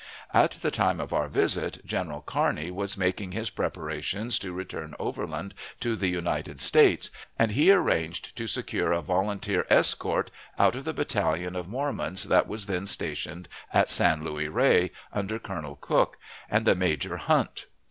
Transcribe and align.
At 0.33 0.53
the 0.63 0.71
time 0.71 0.99
of 0.99 1.13
our 1.13 1.27
visit, 1.27 1.85
General 1.85 2.23
Kearney 2.23 2.71
was 2.71 2.97
making 2.97 3.33
his 3.33 3.51
preparations 3.51 4.39
to 4.39 4.51
return 4.51 4.95
overland 4.97 5.53
to 5.79 5.95
the 5.95 6.07
United 6.07 6.59
States, 6.59 7.11
and 7.37 7.51
he 7.51 7.71
arranged 7.71 8.35
to 8.35 8.47
secure 8.47 8.91
a 8.93 9.03
volunteer 9.03 9.67
escort 9.69 10.31
out 10.57 10.75
of 10.75 10.85
the 10.85 10.93
battalion 10.95 11.55
of 11.55 11.67
Mormons 11.69 12.23
that 12.23 12.47
was 12.47 12.65
then 12.65 12.87
stationed 12.87 13.47
at 13.71 13.91
San 13.91 14.23
Luis 14.23 14.49
Rey, 14.49 14.89
under 15.13 15.37
Colonel 15.37 15.75
Cooke 15.75 16.17
and 16.49 16.67
a 16.67 16.73
Major 16.73 17.17
Hunt. 17.17 17.67